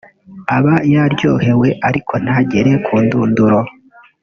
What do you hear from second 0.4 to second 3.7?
aba yaryohewe ariko ntibigere ku ndunduro